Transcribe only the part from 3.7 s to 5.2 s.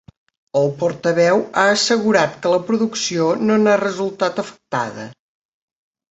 resultat afectada.